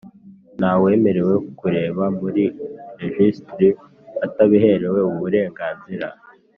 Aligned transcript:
Nta 0.57 0.71
wemerewe 0.81 1.35
kureba 1.59 2.03
muri 2.19 2.43
rejisitiri 2.99 3.69
atabiherewe 4.25 4.99
uburenganzira. 5.11 6.07